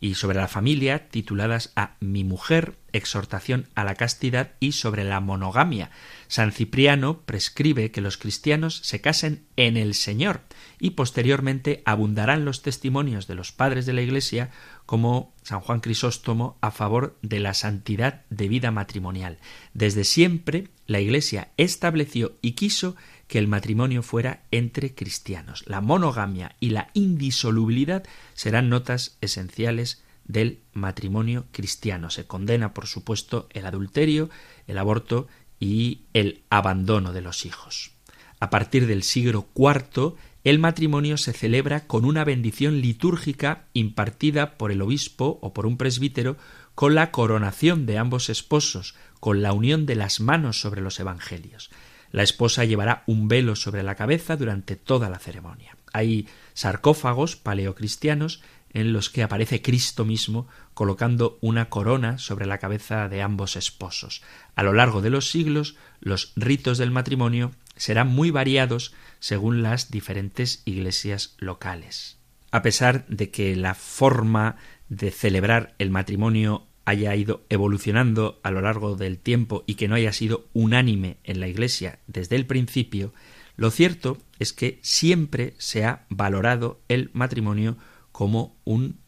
[0.00, 5.20] y sobre la familia tituladas a Mi mujer, exhortación a la castidad y sobre la
[5.20, 5.90] monogamia.
[6.28, 10.42] San Cipriano prescribe que los cristianos se casen en el Señor
[10.78, 14.50] y posteriormente abundarán los testimonios de los padres de la Iglesia
[14.84, 19.38] como San Juan Crisóstomo a favor de la santidad de vida matrimonial.
[19.72, 22.94] Desde siempre la Iglesia estableció y quiso
[23.28, 25.64] que el matrimonio fuera entre cristianos.
[25.66, 32.10] La monogamia y la indisolubilidad serán notas esenciales del matrimonio cristiano.
[32.10, 34.30] Se condena, por supuesto, el adulterio,
[34.66, 35.28] el aborto
[35.60, 37.92] y el abandono de los hijos.
[38.40, 44.70] A partir del siglo IV, el matrimonio se celebra con una bendición litúrgica impartida por
[44.70, 46.36] el obispo o por un presbítero
[46.74, 51.70] con la coronación de ambos esposos, con la unión de las manos sobre los evangelios.
[52.14, 55.76] La esposa llevará un velo sobre la cabeza durante toda la ceremonia.
[55.92, 63.08] Hay sarcófagos paleocristianos en los que aparece Cristo mismo colocando una corona sobre la cabeza
[63.08, 64.22] de ambos esposos.
[64.54, 69.90] A lo largo de los siglos, los ritos del matrimonio serán muy variados según las
[69.90, 72.18] diferentes iglesias locales.
[72.52, 74.54] A pesar de que la forma
[74.88, 79.94] de celebrar el matrimonio haya ido evolucionando a lo largo del tiempo y que no
[79.94, 83.12] haya sido unánime en la Iglesia desde el principio,
[83.56, 87.76] lo cierto es que siempre se ha valorado el matrimonio
[88.12, 88.98] como un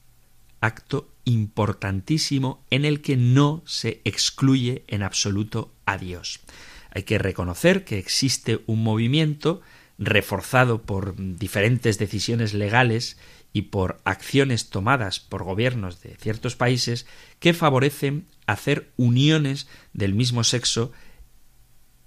[0.61, 6.41] acto importantísimo en el que no se excluye en absoluto a Dios.
[6.91, 9.61] Hay que reconocer que existe un movimiento
[9.99, 13.19] reforzado por diferentes decisiones legales
[13.57, 17.07] y por acciones tomadas por gobiernos de ciertos países
[17.41, 20.93] que favorecen hacer uniones del mismo sexo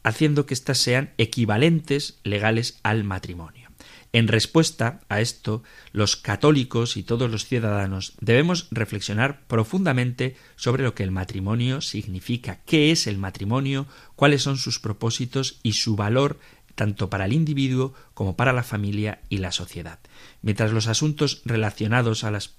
[0.03, 3.67] haciendo que éstas sean equivalentes legales al matrimonio.
[4.13, 10.93] En respuesta a esto, los católicos y todos los ciudadanos debemos reflexionar profundamente sobre lo
[10.93, 16.39] que el matrimonio significa, qué es el matrimonio, cuáles son sus propósitos y su valor
[16.79, 19.99] tanto para el individuo como para la familia y la sociedad.
[20.41, 22.55] Mientras los asuntos relacionados a las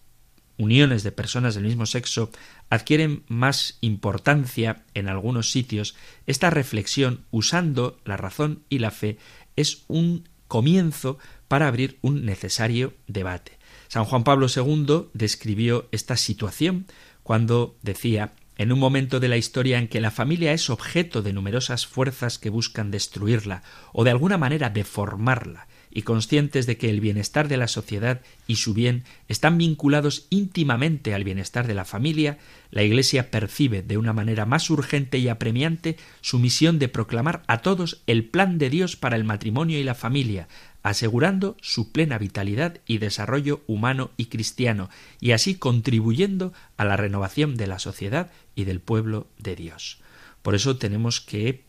[0.59, 2.31] uniones de personas del mismo sexo
[2.69, 9.17] adquieren más importancia en algunos sitios, esta reflexión, usando la razón y la fe,
[9.57, 11.17] es un comienzo
[11.49, 13.53] para abrir un necesario debate.
[13.89, 16.85] San Juan Pablo II describió esta situación
[17.23, 21.33] cuando decía en un momento de la historia en que la familia es objeto de
[21.33, 23.63] numerosas fuerzas que buscan destruirla
[23.95, 28.57] o de alguna manera deformarla, y conscientes de que el bienestar de la sociedad y
[28.57, 32.39] su bien están vinculados íntimamente al bienestar de la familia,
[32.71, 37.63] la Iglesia percibe de una manera más urgente y apremiante su misión de proclamar a
[37.63, 40.49] todos el plan de Dios para el matrimonio y la familia,
[40.83, 44.89] asegurando su plena vitalidad y desarrollo humano y cristiano,
[45.21, 49.99] y así contribuyendo a la renovación de la sociedad y del pueblo de Dios.
[50.43, 51.65] Por eso tenemos que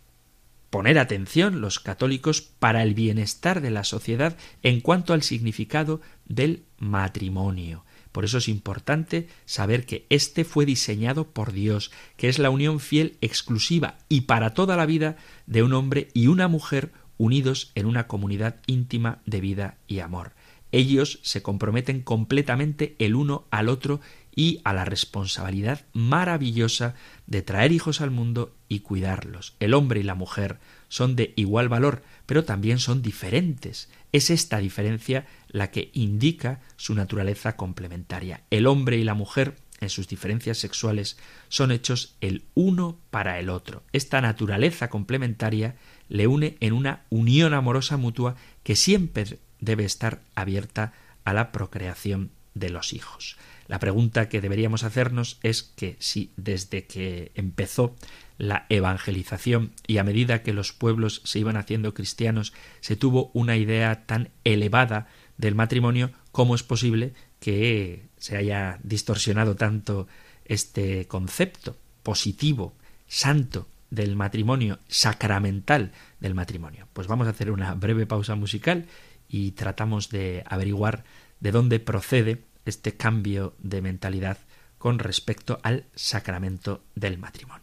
[0.69, 6.63] poner atención los católicos para el bienestar de la sociedad en cuanto al significado del
[6.79, 7.83] matrimonio.
[8.11, 12.79] Por eso es importante saber que éste fue diseñado por Dios, que es la unión
[12.79, 16.91] fiel exclusiva y para toda la vida de un hombre y una mujer
[17.21, 20.33] unidos en una comunidad íntima de vida y amor.
[20.71, 23.99] Ellos se comprometen completamente el uno al otro
[24.35, 26.95] y a la responsabilidad maravillosa
[27.27, 29.55] de traer hijos al mundo y cuidarlos.
[29.59, 30.57] El hombre y la mujer
[30.87, 33.91] son de igual valor, pero también son diferentes.
[34.11, 38.45] Es esta diferencia la que indica su naturaleza complementaria.
[38.49, 41.17] El hombre y la mujer en sus diferencias sexuales
[41.49, 43.83] son hechos el uno para el otro.
[43.91, 45.75] Esta naturaleza complementaria
[46.07, 50.93] le une en una unión amorosa mutua que siempre debe estar abierta
[51.25, 53.37] a la procreación de los hijos.
[53.67, 57.95] La pregunta que deberíamos hacernos es que si desde que empezó
[58.37, 63.55] la evangelización y a medida que los pueblos se iban haciendo cristianos se tuvo una
[63.55, 65.07] idea tan elevada
[65.37, 70.07] del matrimonio, ¿cómo es posible que se haya distorsionado tanto
[70.45, 72.75] este concepto positivo,
[73.07, 76.87] santo del matrimonio, sacramental del matrimonio?
[76.93, 78.85] Pues vamos a hacer una breve pausa musical
[79.27, 81.03] y tratamos de averiguar
[81.39, 84.37] de dónde procede este cambio de mentalidad
[84.77, 87.60] con respecto al sacramento del matrimonio.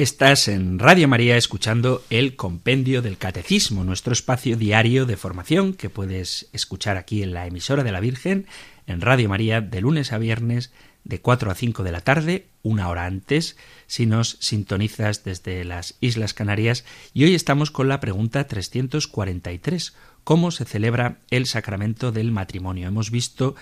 [0.00, 5.90] Estás en Radio María escuchando el Compendio del Catecismo, nuestro espacio diario de formación que
[5.90, 8.46] puedes escuchar aquí en la emisora de la Virgen,
[8.86, 10.72] en Radio María, de lunes a viernes,
[11.04, 15.98] de 4 a 5 de la tarde, una hora antes, si nos sintonizas desde las
[16.00, 16.86] Islas Canarias.
[17.12, 19.94] Y hoy estamos con la pregunta 343.
[20.24, 22.88] ¿Cómo se celebra el sacramento del matrimonio?
[22.88, 23.54] Hemos visto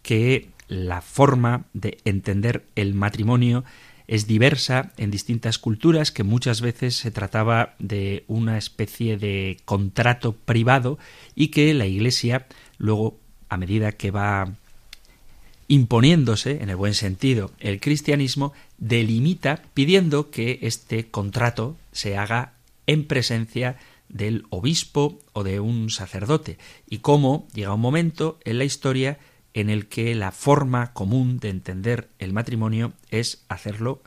[0.00, 3.62] que la forma de entender el matrimonio
[4.06, 10.32] es diversa en distintas culturas, que muchas veces se trataba de una especie de contrato
[10.32, 10.98] privado
[11.34, 12.46] y que la Iglesia
[12.78, 14.54] luego, a medida que va
[15.68, 22.52] imponiéndose, en el buen sentido, el cristianismo, delimita pidiendo que este contrato se haga
[22.86, 23.78] en presencia
[24.08, 29.18] del obispo o de un sacerdote, y cómo llega un momento en la historia
[29.54, 34.02] en el que la forma común de entender el matrimonio es hacerlo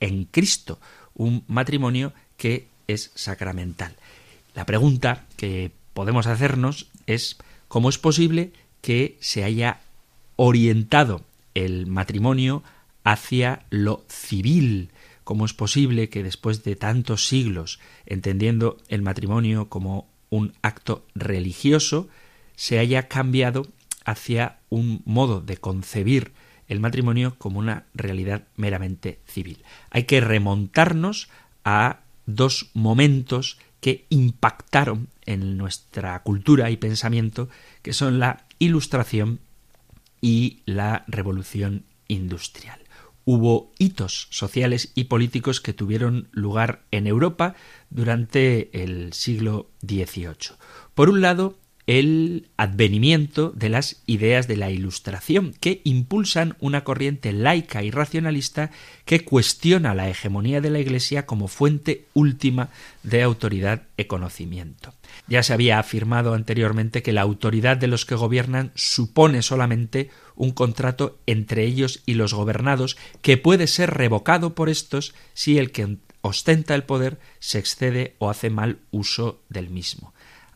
[0.00, 0.78] en Cristo,
[1.14, 3.94] un matrimonio que es sacramental.
[4.54, 7.36] La pregunta que podemos hacernos es
[7.68, 9.80] cómo es posible que se haya
[10.36, 11.22] orientado
[11.54, 12.62] el matrimonio
[13.04, 14.90] hacia lo civil,
[15.24, 22.08] cómo es posible que después de tantos siglos, entendiendo el matrimonio como un acto religioso,
[22.56, 23.66] se haya cambiado
[24.04, 26.32] hacia un modo de concebir
[26.68, 29.62] el matrimonio como una realidad meramente civil.
[29.90, 31.28] Hay que remontarnos
[31.64, 37.48] a dos momentos que impactaron en nuestra cultura y pensamiento,
[37.82, 39.40] que son la Ilustración
[40.20, 42.78] y la Revolución Industrial.
[43.24, 47.54] Hubo hitos sociales y políticos que tuvieron lugar en Europa
[47.90, 50.56] durante el siglo XVIII.
[50.94, 57.32] Por un lado, el advenimiento de las ideas de la Ilustración, que impulsan una corriente
[57.32, 58.70] laica y racionalista
[59.04, 62.68] que cuestiona la hegemonía de la Iglesia como fuente última
[63.02, 64.94] de autoridad y conocimiento.
[65.26, 70.52] Ya se había afirmado anteriormente que la autoridad de los que gobiernan supone solamente un
[70.52, 75.96] contrato entre ellos y los gobernados que puede ser revocado por estos si el que
[76.22, 80.11] ostenta el poder se excede o hace mal uso del mismo.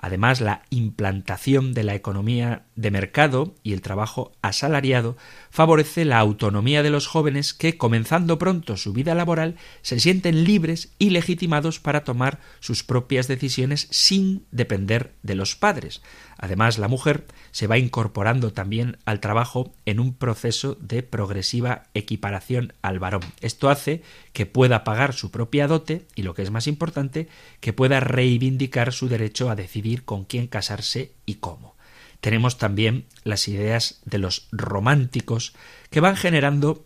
[0.07, 5.17] Además, la implantación de la economía de mercado y el trabajo asalariado
[5.51, 10.93] favorece la autonomía de los jóvenes que, comenzando pronto su vida laboral, se sienten libres
[11.01, 16.03] y legitimados para tomar sus propias decisiones sin depender de los padres.
[16.39, 22.75] Además, la mujer se va incorporando también al trabajo en un proceso de progresiva equiparación
[22.81, 23.23] al varón.
[23.41, 24.03] Esto hace
[24.37, 27.27] que pueda pagar su propia dote y, lo que es más importante,
[27.61, 31.75] que pueda reivindicar su derecho a decidir con quién casarse y cómo.
[32.21, 35.55] Tenemos también las ideas de los románticos
[35.89, 36.85] que van generando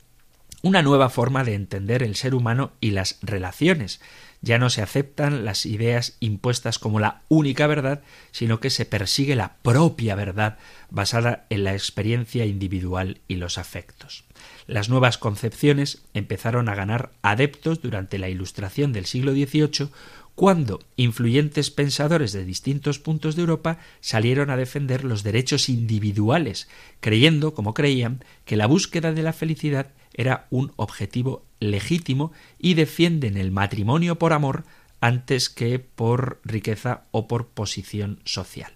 [0.63, 4.01] una nueva forma de entender el ser humano y las relaciones.
[4.43, 9.37] Ya no se aceptan las ideas impuestas como la única verdad, sino que se persigue
[9.37, 14.25] la propia verdad basada en la experiencia individual y los afectos.
[14.67, 19.91] Las nuevas concepciones empezaron a ganar adeptos durante la Ilustración del siglo XVIII
[20.35, 26.67] cuando influyentes pensadores de distintos puntos de Europa salieron a defender los derechos individuales,
[27.01, 33.37] creyendo, como creían, que la búsqueda de la felicidad era un objetivo legítimo y defienden
[33.37, 34.65] el matrimonio por amor
[35.01, 38.73] antes que por riqueza o por posición social.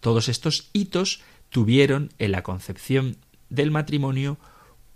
[0.00, 3.16] Todos estos hitos tuvieron en la concepción
[3.48, 4.38] del matrimonio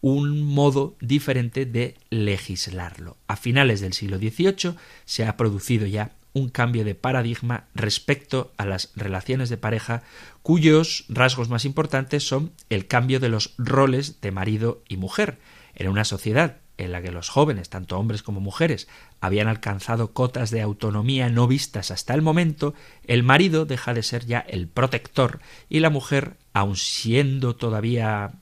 [0.00, 3.16] un modo diferente de legislarlo.
[3.28, 4.74] A finales del siglo XVIII
[5.04, 10.02] se ha producido ya un cambio de paradigma respecto a las relaciones de pareja
[10.42, 15.38] cuyos rasgos más importantes son el cambio de los roles de marido y mujer.
[15.74, 18.88] En una sociedad en la que los jóvenes, tanto hombres como mujeres,
[19.20, 22.74] habían alcanzado cotas de autonomía no vistas hasta el momento,
[23.06, 28.32] el marido deja de ser ya el protector y la mujer, aun siendo todavía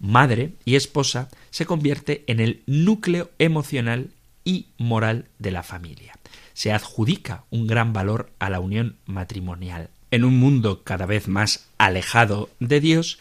[0.00, 4.10] madre y esposa, se convierte en el núcleo emocional
[4.44, 6.14] y moral de la familia.
[6.54, 9.90] Se adjudica un gran valor a la unión matrimonial.
[10.10, 13.18] En un mundo cada vez más alejado de Dios,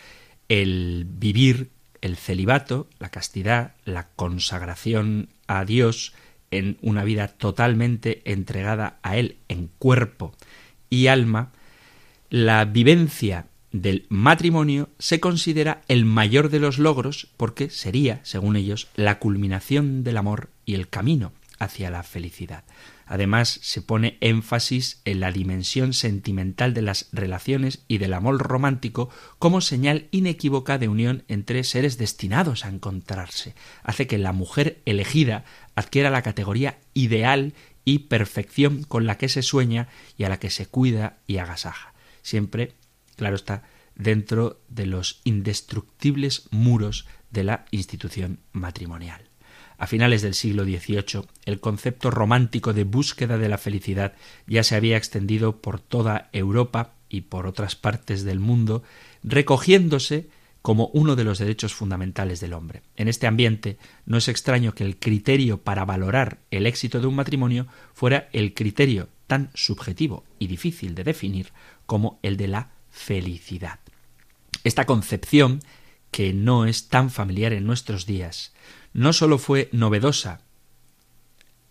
[0.47, 1.69] el vivir
[2.07, 6.13] el celibato, la castidad, la consagración a Dios
[6.49, 10.33] en una vida totalmente entregada a Él en cuerpo
[10.89, 11.51] y alma,
[12.29, 18.87] la vivencia del matrimonio se considera el mayor de los logros porque sería, según ellos,
[18.95, 22.63] la culminación del amor y el camino hacia la felicidad.
[23.07, 29.09] Además, se pone énfasis en la dimensión sentimental de las relaciones y del amor romántico
[29.39, 33.55] como señal inequívoca de unión entre seres destinados a encontrarse.
[33.83, 35.45] Hace que la mujer elegida
[35.75, 37.53] adquiera la categoría ideal
[37.85, 39.87] y perfección con la que se sueña
[40.17, 41.93] y a la que se cuida y agasaja.
[42.21, 42.73] Siempre,
[43.15, 43.63] claro está,
[43.95, 49.26] dentro de los indestructibles muros de la institución matrimonial.
[49.77, 54.13] A finales del siglo XVIII, el concepto romántico de búsqueda de la felicidad
[54.47, 58.83] ya se había extendido por toda Europa y por otras partes del mundo,
[59.23, 60.29] recogiéndose
[60.61, 62.81] como uno de los derechos fundamentales del hombre.
[62.97, 67.15] En este ambiente no es extraño que el criterio para valorar el éxito de un
[67.15, 71.53] matrimonio fuera el criterio tan subjetivo y difícil de definir
[71.85, 73.79] como el de la felicidad.
[74.63, 75.61] Esta concepción,
[76.11, 78.53] que no es tan familiar en nuestros días,
[78.93, 80.41] no sólo fue novedosa,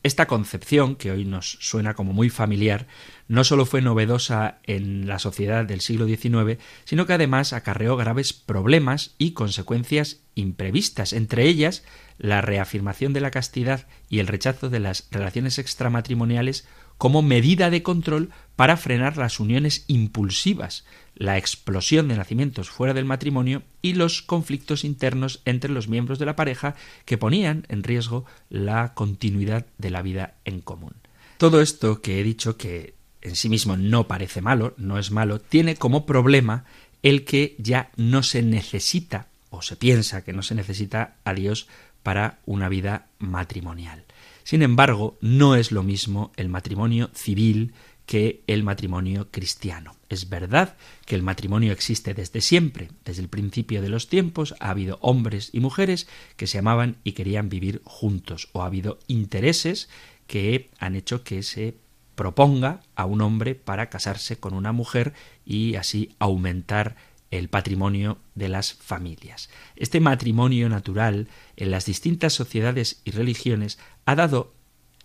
[0.07, 2.87] esta concepción, que hoy nos suena como muy familiar,
[3.27, 8.33] no sólo fue novedosa en la sociedad del siglo XIX, sino que además acarreó graves
[8.33, 11.83] problemas y consecuencias imprevistas, entre ellas
[12.19, 17.82] la reafirmación de la castidad y el rechazo de las relaciones extramatrimoniales como medida de
[17.82, 20.84] control para frenar las uniones impulsivas,
[21.14, 26.26] la explosión de nacimientos fuera del matrimonio y los conflictos internos entre los miembros de
[26.26, 26.74] la pareja
[27.05, 30.94] que ponían en riesgo la continuidad de la vida en común.
[31.38, 35.40] Todo esto que he dicho que en sí mismo no parece malo, no es malo,
[35.40, 36.64] tiene como problema
[37.03, 41.68] el que ya no se necesita o se piensa que no se necesita a Dios
[42.03, 44.06] para una vida matrimonial.
[44.47, 47.74] Sin embargo, no es lo mismo el matrimonio civil
[48.07, 49.97] que el matrimonio cristiano.
[50.09, 54.70] Es verdad que el matrimonio existe desde siempre, desde el principio de los tiempos ha
[54.70, 59.88] habido hombres y mujeres que se amaban y querían vivir juntos, o ha habido intereses
[60.28, 61.74] que han hecho que se
[62.14, 65.12] proponga a un hombre para casarse con una mujer
[65.44, 66.94] y así aumentar
[67.31, 69.51] el patrimonio de las familias.
[69.74, 74.55] Este matrimonio natural en las distintas sociedades y religiones ha dado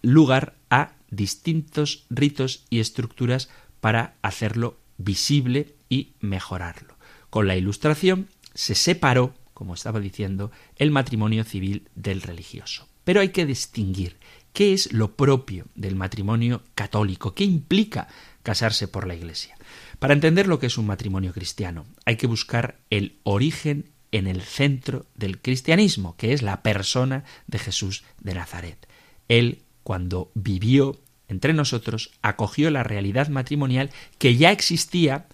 [0.02, 3.50] lugar a distintos ritos y estructuras
[3.80, 6.96] para hacerlo visible y mejorarlo.
[7.30, 12.88] Con la Ilustración se separó, como estaba diciendo, el matrimonio civil del religioso.
[13.04, 14.18] Pero hay que distinguir
[14.54, 18.08] qué es lo propio del matrimonio católico, qué implica
[18.44, 19.58] casarse por la Iglesia.
[20.02, 24.42] Para entender lo que es un matrimonio cristiano, hay que buscar el origen en el
[24.42, 28.88] centro del cristianismo, que es la persona de Jesús de Nazaret.
[29.28, 35.28] Él, cuando vivió entre nosotros, acogió la realidad matrimonial que ya existía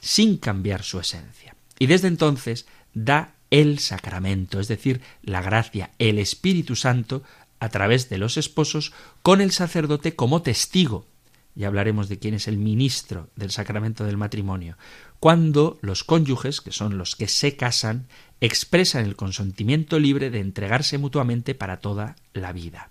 [0.00, 1.54] sin cambiar su esencia.
[1.78, 7.22] Y desde entonces da el sacramento, es decir, la gracia, el Espíritu Santo,
[7.60, 8.92] a través de los esposos,
[9.22, 11.06] con el sacerdote como testigo
[11.54, 14.76] ya hablaremos de quién es el ministro del sacramento del matrimonio,
[15.20, 18.06] cuando los cónyuges, que son los que se casan,
[18.40, 22.90] expresan el consentimiento libre de entregarse mutuamente para toda la vida.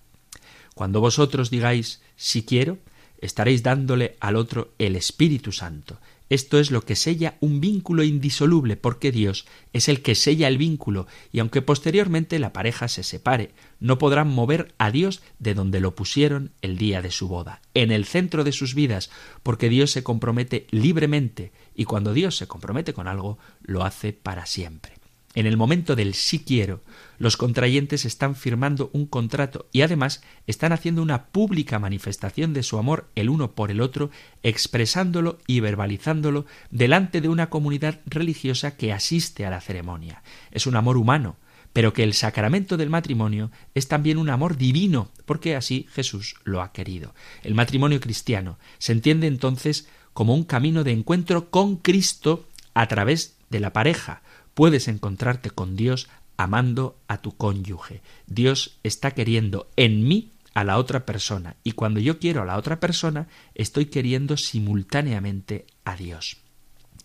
[0.75, 2.77] Cuando vosotros digáis si quiero,
[3.19, 5.99] estaréis dándole al otro el Espíritu Santo,
[6.31, 10.57] esto es lo que sella un vínculo indisoluble, porque Dios es el que sella el
[10.57, 13.51] vínculo, y aunque posteriormente la pareja se separe,
[13.81, 17.91] no podrán mover a Dios de donde lo pusieron el día de su boda, en
[17.91, 19.11] el centro de sus vidas,
[19.43, 24.45] porque Dios se compromete libremente, y cuando Dios se compromete con algo, lo hace para
[24.45, 25.00] siempre.
[25.33, 26.81] En el momento del sí quiero,
[27.17, 32.77] los contrayentes están firmando un contrato y además están haciendo una pública manifestación de su
[32.77, 34.11] amor el uno por el otro,
[34.43, 40.21] expresándolo y verbalizándolo delante de una comunidad religiosa que asiste a la ceremonia.
[40.51, 41.37] Es un amor humano,
[41.71, 46.61] pero que el sacramento del matrimonio es también un amor divino, porque así Jesús lo
[46.61, 47.15] ha querido.
[47.43, 53.37] El matrimonio cristiano se entiende entonces como un camino de encuentro con Cristo a través
[53.49, 54.21] de la pareja,
[54.53, 58.01] puedes encontrarte con Dios amando a tu cónyuge.
[58.27, 62.57] Dios está queriendo en mí a la otra persona y cuando yo quiero a la
[62.57, 66.37] otra persona estoy queriendo simultáneamente a Dios.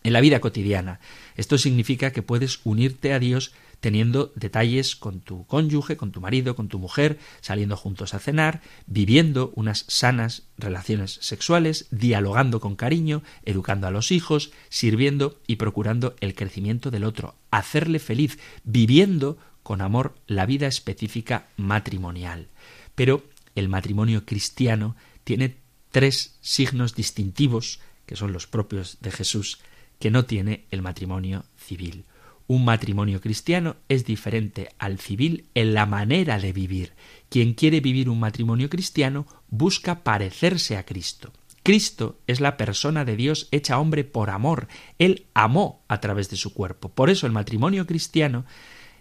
[0.02, 1.00] En la vida cotidiana,
[1.36, 6.56] esto significa que puedes unirte a Dios teniendo detalles con tu cónyuge, con tu marido,
[6.56, 13.22] con tu mujer, saliendo juntos a cenar, viviendo unas sanas relaciones sexuales, dialogando con cariño,
[13.44, 19.80] educando a los hijos, sirviendo y procurando el crecimiento del otro, hacerle feliz, viviendo con
[19.80, 22.48] amor la vida específica matrimonial.
[22.94, 23.24] Pero
[23.54, 25.56] el matrimonio cristiano tiene
[25.90, 29.58] tres signos distintivos, que son los propios de Jesús,
[29.98, 32.04] que no tiene el matrimonio civil.
[32.48, 36.92] Un matrimonio cristiano es diferente al civil en la manera de vivir.
[37.28, 41.32] Quien quiere vivir un matrimonio cristiano busca parecerse a Cristo.
[41.64, 44.68] Cristo es la persona de Dios hecha hombre por amor.
[45.00, 46.88] Él amó a través de su cuerpo.
[46.88, 48.44] Por eso el matrimonio cristiano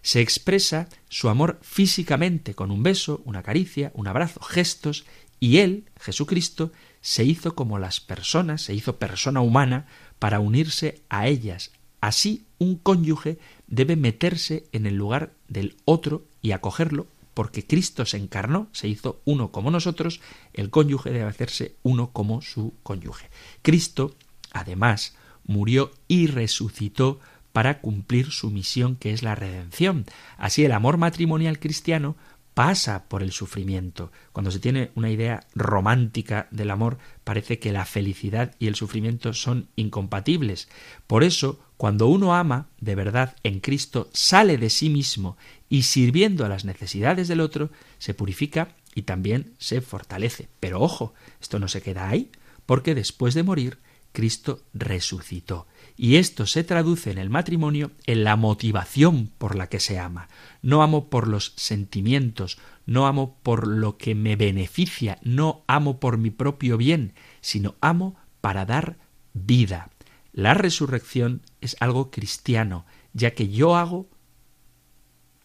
[0.01, 5.05] se expresa su amor físicamente con un beso, una caricia, un abrazo, gestos,
[5.39, 6.71] y Él, Jesucristo,
[7.01, 9.85] se hizo como las personas, se hizo persona humana
[10.17, 11.71] para unirse a ellas.
[12.01, 18.17] Así un cónyuge debe meterse en el lugar del otro y acogerlo porque Cristo se
[18.17, 20.21] encarnó, se hizo uno como nosotros,
[20.53, 23.29] el cónyuge debe hacerse uno como su cónyuge.
[23.61, 24.15] Cristo,
[24.53, 27.19] además, murió y resucitó
[27.51, 30.05] para cumplir su misión que es la redención.
[30.37, 32.15] Así el amor matrimonial cristiano
[32.53, 34.11] pasa por el sufrimiento.
[34.31, 39.33] Cuando se tiene una idea romántica del amor, parece que la felicidad y el sufrimiento
[39.33, 40.69] son incompatibles.
[41.05, 45.38] Por eso, cuando uno ama de verdad en Cristo, sale de sí mismo
[45.69, 50.47] y sirviendo a las necesidades del otro, se purifica y también se fortalece.
[50.59, 52.32] Pero ojo, esto no se queda ahí,
[52.65, 53.78] porque después de morir,
[54.13, 55.67] Cristo resucitó.
[55.97, 60.30] Y esto se traduce en el matrimonio en la motivación por la que se ama.
[60.61, 66.17] No amo por los sentimientos, no amo por lo que me beneficia, no amo por
[66.17, 68.97] mi propio bien, sino amo para dar
[69.34, 69.89] vida.
[70.36, 74.09] La resurrección es algo cristiano, ya que yo hago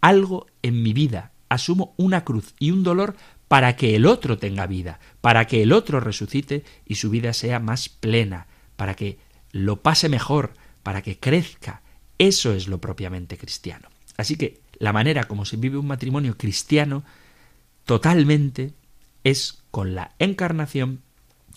[0.01, 3.15] algo en mi vida, asumo una cruz y un dolor
[3.47, 7.61] para que el otro tenga vida, para que el otro resucite y su vida sea
[7.61, 9.21] más plena, para que
[9.53, 11.83] lo pase mejor, para que crezca.
[12.19, 13.91] Eso es lo propiamente cristiano.
[14.17, 17.05] Así que la manera como se vive un matrimonio cristiano
[17.85, 18.75] totalmente
[19.23, 21.03] es con la encarnación,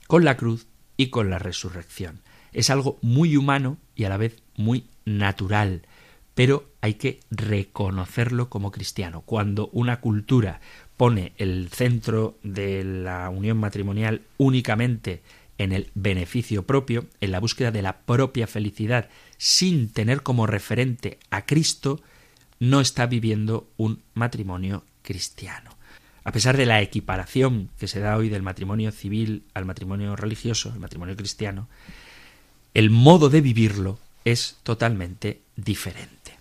[0.05, 0.67] con la cruz
[0.97, 2.22] y con la resurrección.
[2.53, 5.83] Es algo muy humano y a la vez muy natural,
[6.35, 9.21] pero hay que reconocerlo como cristiano.
[9.21, 10.61] Cuando una cultura
[10.97, 15.21] pone el centro de la unión matrimonial únicamente
[15.57, 21.19] en el beneficio propio, en la búsqueda de la propia felicidad, sin tener como referente
[21.29, 22.01] a Cristo,
[22.59, 25.71] no está viviendo un matrimonio cristiano.
[26.23, 30.71] A pesar de la equiparación que se da hoy del matrimonio civil al matrimonio religioso,
[30.73, 31.67] el matrimonio cristiano,
[32.73, 36.37] el modo de vivirlo es totalmente diferente.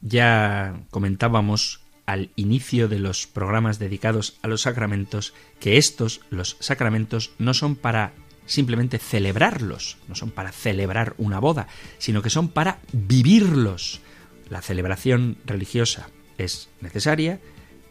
[0.00, 7.32] Ya comentábamos al inicio de los programas dedicados a los sacramentos que estos, los sacramentos,
[7.38, 8.12] no son para
[8.46, 11.66] simplemente celebrarlos, no son para celebrar una boda,
[11.98, 14.00] sino que son para vivirlos.
[14.48, 17.40] La celebración religiosa es necesaria,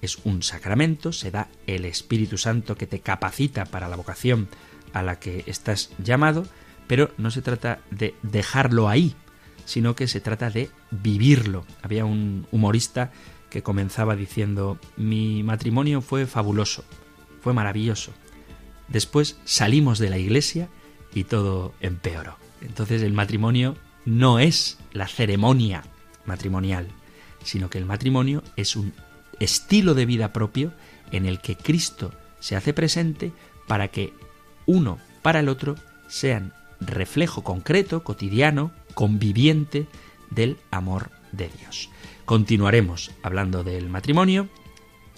[0.02, 4.48] es un sacramento, se da el Espíritu Santo que te capacita para la vocación
[4.94, 6.48] a la que estás llamado,
[6.88, 9.16] pero no se trata de dejarlo ahí,
[9.66, 11.66] sino que se trata de vivirlo.
[11.82, 13.12] Había un humorista
[13.50, 16.84] que comenzaba diciendo, mi matrimonio fue fabuloso,
[17.42, 18.12] fue maravilloso,
[18.88, 20.70] Después salimos de la iglesia
[21.14, 22.38] y todo empeoró.
[22.62, 23.76] Entonces el matrimonio
[24.06, 25.84] no es la ceremonia
[26.26, 26.88] matrimonial,
[27.44, 28.94] sino que el matrimonio es un
[29.40, 30.72] estilo de vida propio
[31.12, 33.32] en el que Cristo se hace presente
[33.68, 34.14] para que
[34.66, 35.76] uno para el otro
[36.08, 39.88] sean reflejo concreto, cotidiano, conviviente
[40.30, 41.90] del amor de Dios.
[42.26, 44.50] Continuaremos hablando del matrimonio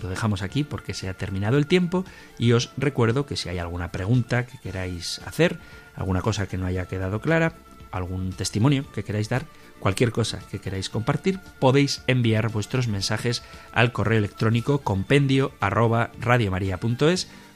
[0.02, 2.06] lo dejamos aquí porque se ha terminado el tiempo
[2.38, 5.60] y os recuerdo que si hay alguna pregunta que queráis hacer,
[5.96, 7.54] alguna cosa que no haya quedado clara,
[7.92, 9.46] algún testimonio que queráis dar,
[9.80, 15.52] cualquier cosa que queráis compartir, podéis enviar vuestros mensajes al correo electrónico compendio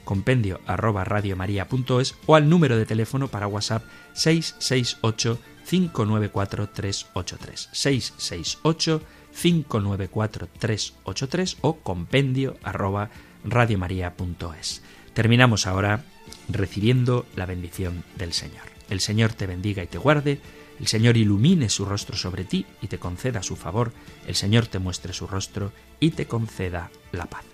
[0.04, 3.84] compendio arroba radiomaria.es o al número de teléfono para WhatsApp
[4.14, 13.10] 668 594 383 668 594-383 o compendio arroba
[13.44, 14.82] radiomaria.es.
[15.14, 16.04] Terminamos ahora
[16.48, 18.64] recibiendo la bendición del Señor.
[18.90, 20.40] El Señor te bendiga y te guarde,
[20.78, 23.92] el Señor ilumine su rostro sobre ti y te conceda su favor,
[24.26, 27.44] el Señor te muestre su rostro y te conceda la paz.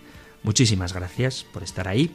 [0.42, 2.14] Muchísimas gracias por estar ahí,